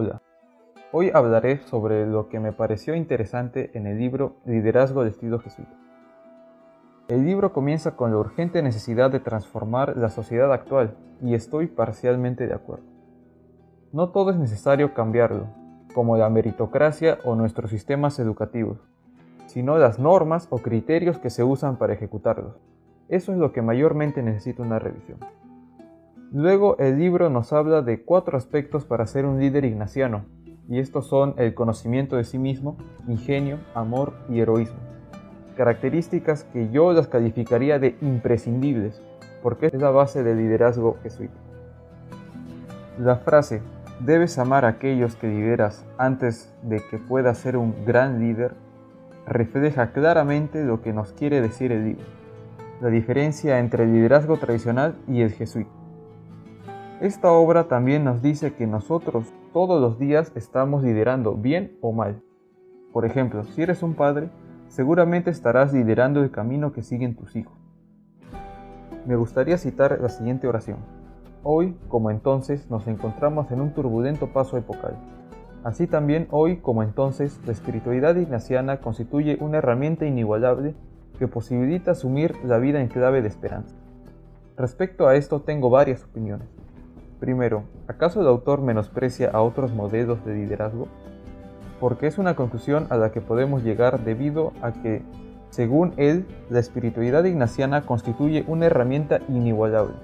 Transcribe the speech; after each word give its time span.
Hola, 0.00 0.22
hoy 0.92 1.10
hablaré 1.12 1.58
sobre 1.66 2.06
lo 2.06 2.28
que 2.28 2.38
me 2.38 2.52
pareció 2.52 2.94
interesante 2.94 3.76
en 3.76 3.88
el 3.88 3.98
libro 3.98 4.36
Liderazgo 4.44 5.02
de 5.02 5.10
estilo 5.10 5.40
jesuita. 5.40 5.74
El 7.08 7.26
libro 7.26 7.52
comienza 7.52 7.96
con 7.96 8.12
la 8.12 8.18
urgente 8.18 8.62
necesidad 8.62 9.10
de 9.10 9.18
transformar 9.18 9.96
la 9.96 10.08
sociedad 10.08 10.52
actual 10.52 10.96
y 11.20 11.34
estoy 11.34 11.66
parcialmente 11.66 12.46
de 12.46 12.54
acuerdo. 12.54 12.84
No 13.92 14.10
todo 14.10 14.30
es 14.30 14.36
necesario 14.36 14.94
cambiarlo, 14.94 15.48
como 15.92 16.16
la 16.16 16.30
meritocracia 16.30 17.18
o 17.24 17.34
nuestros 17.34 17.68
sistemas 17.72 18.20
educativos, 18.20 18.78
sino 19.46 19.78
las 19.78 19.98
normas 19.98 20.46
o 20.50 20.58
criterios 20.58 21.18
que 21.18 21.30
se 21.30 21.42
usan 21.42 21.76
para 21.76 21.94
ejecutarlos. 21.94 22.54
Eso 23.08 23.32
es 23.32 23.38
lo 23.38 23.50
que 23.50 23.62
mayormente 23.62 24.22
necesita 24.22 24.62
una 24.62 24.78
revisión. 24.78 25.18
Luego 26.30 26.76
el 26.78 26.98
libro 26.98 27.30
nos 27.30 27.54
habla 27.54 27.80
de 27.80 28.02
cuatro 28.02 28.36
aspectos 28.36 28.84
para 28.84 29.06
ser 29.06 29.24
un 29.24 29.40
líder 29.40 29.64
ignaciano, 29.64 30.26
y 30.68 30.78
estos 30.78 31.06
son 31.06 31.32
el 31.38 31.54
conocimiento 31.54 32.16
de 32.16 32.24
sí 32.24 32.38
mismo, 32.38 32.76
ingenio, 33.06 33.58
amor 33.74 34.12
y 34.28 34.40
heroísmo. 34.40 34.76
Características 35.56 36.44
que 36.44 36.68
yo 36.68 36.92
las 36.92 37.08
calificaría 37.08 37.78
de 37.78 37.96
imprescindibles, 38.02 39.00
porque 39.42 39.68
es 39.68 39.74
la 39.74 39.88
base 39.88 40.22
del 40.22 40.36
liderazgo 40.36 40.98
jesuita. 41.02 41.38
La 42.98 43.16
frase, 43.16 43.62
debes 44.00 44.38
amar 44.38 44.66
a 44.66 44.68
aquellos 44.68 45.16
que 45.16 45.28
lideras 45.28 45.86
antes 45.96 46.54
de 46.62 46.82
que 46.90 46.98
puedas 46.98 47.38
ser 47.38 47.56
un 47.56 47.86
gran 47.86 48.20
líder, 48.20 48.52
refleja 49.26 49.92
claramente 49.92 50.62
lo 50.62 50.82
que 50.82 50.92
nos 50.92 51.14
quiere 51.14 51.40
decir 51.40 51.72
el 51.72 51.86
libro, 51.86 52.04
la 52.82 52.90
diferencia 52.90 53.60
entre 53.60 53.84
el 53.84 53.94
liderazgo 53.94 54.36
tradicional 54.36 54.94
y 55.08 55.22
el 55.22 55.32
jesuita. 55.32 55.77
Esta 57.00 57.30
obra 57.30 57.68
también 57.68 58.02
nos 58.02 58.22
dice 58.22 58.54
que 58.54 58.66
nosotros 58.66 59.32
todos 59.52 59.80
los 59.80 60.00
días 60.00 60.32
estamos 60.34 60.82
liderando 60.82 61.36
bien 61.36 61.78
o 61.80 61.92
mal. 61.92 62.20
Por 62.92 63.04
ejemplo, 63.04 63.44
si 63.44 63.62
eres 63.62 63.84
un 63.84 63.94
padre, 63.94 64.30
seguramente 64.66 65.30
estarás 65.30 65.72
liderando 65.72 66.24
el 66.24 66.32
camino 66.32 66.72
que 66.72 66.82
siguen 66.82 67.14
tus 67.14 67.36
hijos. 67.36 67.56
Me 69.06 69.14
gustaría 69.14 69.58
citar 69.58 69.96
la 70.02 70.08
siguiente 70.08 70.48
oración. 70.48 70.78
Hoy, 71.44 71.76
como 71.86 72.10
entonces, 72.10 72.68
nos 72.68 72.88
encontramos 72.88 73.52
en 73.52 73.60
un 73.60 73.72
turbulento 73.74 74.32
paso 74.32 74.56
epocal. 74.56 74.96
Así 75.62 75.86
también 75.86 76.26
hoy, 76.32 76.56
como 76.56 76.82
entonces, 76.82 77.40
la 77.46 77.52
espiritualidad 77.52 78.16
ignaciana 78.16 78.80
constituye 78.80 79.38
una 79.40 79.58
herramienta 79.58 80.04
inigualable 80.04 80.74
que 81.16 81.28
posibilita 81.28 81.92
asumir 81.92 82.34
la 82.44 82.58
vida 82.58 82.80
en 82.80 82.88
clave 82.88 83.22
de 83.22 83.28
esperanza. 83.28 83.76
Respecto 84.56 85.06
a 85.06 85.14
esto 85.14 85.42
tengo 85.42 85.70
varias 85.70 86.02
opiniones. 86.02 86.48
Primero, 87.20 87.64
¿acaso 87.88 88.20
el 88.20 88.28
autor 88.28 88.60
menosprecia 88.60 89.30
a 89.32 89.42
otros 89.42 89.72
modelos 89.72 90.24
de 90.24 90.34
liderazgo? 90.34 90.86
Porque 91.80 92.06
es 92.06 92.16
una 92.16 92.36
conclusión 92.36 92.86
a 92.90 92.96
la 92.96 93.10
que 93.10 93.20
podemos 93.20 93.64
llegar 93.64 94.04
debido 94.04 94.52
a 94.62 94.72
que, 94.72 95.02
según 95.50 95.94
él, 95.96 96.26
la 96.48 96.60
espiritualidad 96.60 97.24
ignaciana 97.24 97.86
constituye 97.86 98.44
una 98.46 98.66
herramienta 98.66 99.20
inigualable, 99.28 99.94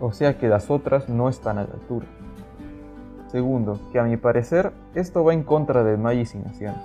o 0.00 0.12
sea 0.12 0.38
que 0.38 0.48
las 0.48 0.70
otras 0.70 1.08
no 1.08 1.28
están 1.28 1.58
a 1.58 1.64
la 1.64 1.74
altura. 1.74 2.06
Segundo, 3.28 3.78
que 3.92 4.00
a 4.00 4.04
mi 4.04 4.16
parecer 4.16 4.72
esto 4.94 5.22
va 5.22 5.34
en 5.34 5.44
contra 5.44 5.84
del 5.84 5.98
Magis 5.98 6.34
ignaciano, 6.34 6.82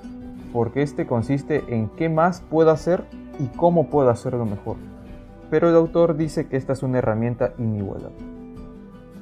porque 0.54 0.84
este 0.84 1.08
consiste 1.08 1.64
en 1.70 1.90
qué 1.90 2.08
más 2.08 2.42
puedo 2.42 2.70
hacer 2.70 3.04
y 3.40 3.48
cómo 3.58 3.90
puedo 3.90 4.12
hacerlo 4.12 4.46
mejor. 4.46 4.78
Pero 5.50 5.70
el 5.70 5.76
autor 5.76 6.18
dice 6.18 6.48
que 6.48 6.58
esta 6.58 6.74
es 6.74 6.84
una 6.84 7.00
herramienta 7.00 7.54
inigualable. 7.58 8.35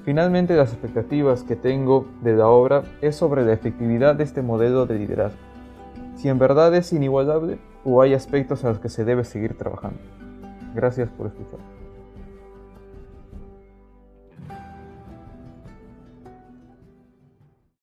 Finalmente, 0.03 0.55
las 0.55 0.73
expectativas 0.73 1.43
que 1.43 1.55
tengo 1.55 2.05
de 2.21 2.35
la 2.35 2.47
obra 2.47 2.83
es 3.01 3.15
sobre 3.15 3.45
la 3.45 3.53
efectividad 3.53 4.15
de 4.15 4.25
este 4.25 4.41
modelo 4.41 4.85
de 4.85 4.99
liderazgo. 4.99 5.39
Si 6.15 6.27
en 6.27 6.39
verdad 6.39 6.75
es 6.75 6.91
inigualable 6.91 7.57
o 7.85 8.01
hay 8.01 8.13
aspectos 8.13 8.65
a 8.65 8.69
los 8.69 8.79
que 8.79 8.89
se 8.89 9.05
debe 9.05 9.23
seguir 9.23 9.57
trabajando. 9.57 9.99
Gracias 10.75 11.09
por 11.09 11.27
escuchar. 11.27 11.82